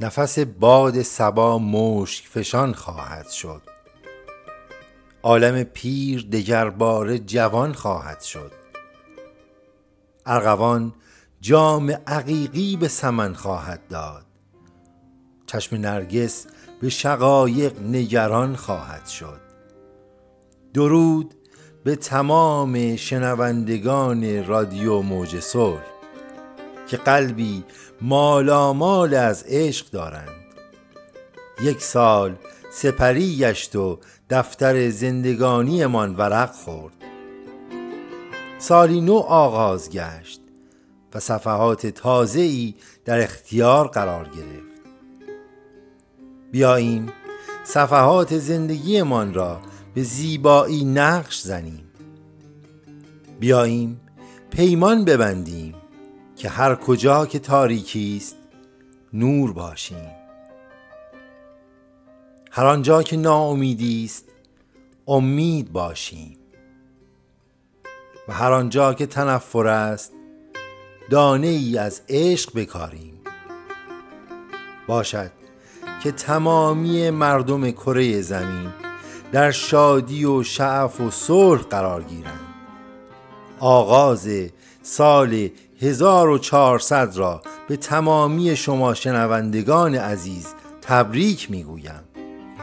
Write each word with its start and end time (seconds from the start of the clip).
نفس 0.00 0.38
باد 0.38 1.02
سبا 1.02 1.58
مشک 1.58 2.26
فشان 2.28 2.74
خواهد 2.74 3.28
شد. 3.28 3.62
عالم 5.22 5.64
پیر 5.64 6.28
دگرباره 6.32 7.18
جوان 7.18 7.72
خواهد 7.72 8.20
شد. 8.20 8.52
ارغوان 10.26 10.94
جام 11.40 11.90
عقیقی 12.06 12.76
به 12.76 12.88
سمن 12.88 13.34
خواهد 13.34 13.80
داد. 13.88 14.24
چشم 15.46 15.76
نرگس 15.76 16.46
به 16.80 16.88
شقایق 16.88 17.80
نگران 17.80 18.56
خواهد 18.56 19.06
شد. 19.06 19.40
درود 20.74 21.34
به 21.84 21.96
تمام 21.96 22.96
شنوندگان 22.96 24.46
رادیو 24.46 25.02
موج 25.02 25.40
صلح. 25.40 25.93
که 26.86 26.96
قلبی 26.96 27.64
مالامال 28.00 29.14
از 29.14 29.44
عشق 29.48 29.90
دارند. 29.90 30.44
یک 31.62 31.82
سال 31.82 32.36
سپری 32.72 33.36
گشت 33.36 33.76
و 33.76 33.98
دفتر 34.30 34.90
زندگانیمان 34.90 36.16
ورق 36.16 36.52
خورد. 36.52 36.94
سالی 38.58 39.00
نو 39.00 39.14
آغاز 39.16 39.90
گشت 39.90 40.40
و 41.14 41.20
صفحات 41.20 41.86
تازه‌ای 41.86 42.74
در 43.04 43.22
اختیار 43.22 43.88
قرار 43.88 44.24
گرفت. 44.24 44.74
بیاییم 46.50 47.06
صفحات 47.64 48.38
زندگیمان 48.38 49.34
را 49.34 49.60
به 49.94 50.02
زیبایی 50.02 50.84
نقش 50.84 51.40
زنیم. 51.40 51.84
بیاییم 53.40 54.00
پیمان 54.50 55.04
ببندیم. 55.04 55.74
که 56.36 56.48
هر 56.48 56.74
کجا 56.74 57.26
که 57.26 57.38
تاریکی 57.38 58.16
است 58.16 58.36
نور 59.12 59.52
باشیم. 59.52 60.10
هر 62.50 62.66
آنجا 62.66 63.02
که 63.02 63.16
ناامیدی 63.16 64.04
است 64.04 64.24
امید 65.06 65.72
باشیم. 65.72 66.36
و 68.28 68.32
هر 68.32 68.52
آنجا 68.52 68.94
که 68.94 69.06
تنفر 69.06 69.66
است 69.66 70.12
دانه 71.10 71.46
ای 71.46 71.78
از 71.78 72.02
عشق 72.08 72.50
بکاریم. 72.56 73.20
باشد 74.86 75.30
که 76.02 76.12
تمامی 76.12 77.10
مردم 77.10 77.70
کره 77.70 78.20
زمین 78.22 78.72
در 79.32 79.50
شادی 79.50 80.24
و 80.24 80.42
شعف 80.42 81.00
و 81.00 81.10
صلح 81.10 81.62
قرار 81.62 82.02
گیرند. 82.02 82.40
آغاز 83.60 84.28
سال 84.82 85.48
1400 85.84 87.16
را 87.16 87.42
به 87.68 87.76
تمامی 87.76 88.56
شما 88.56 88.94
شنوندگان 88.94 89.94
عزیز 89.94 90.46
تبریک 90.82 91.50
می‌گویم. 91.50 92.00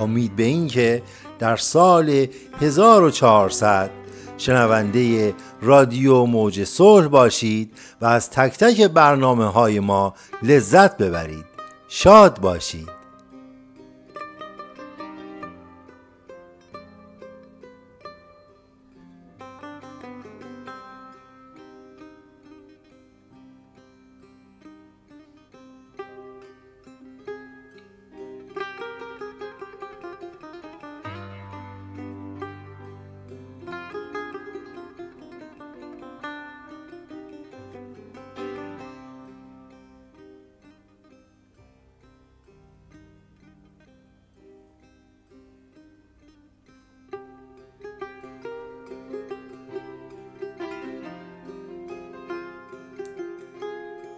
امید 0.00 0.36
به 0.36 0.42
اینکه 0.42 1.02
در 1.38 1.56
سال 1.56 2.26
1400 2.60 3.90
شنونده 4.38 5.34
رادیو 5.62 6.24
موج 6.24 6.64
صلح 6.64 7.06
باشید 7.06 7.72
و 8.00 8.06
از 8.06 8.30
تک 8.30 8.58
تک 8.58 8.82
برنامه 8.82 9.46
های 9.46 9.80
ما 9.80 10.14
لذت 10.42 10.96
ببرید. 10.96 11.44
شاد 11.88 12.40
باشید. 12.40 12.97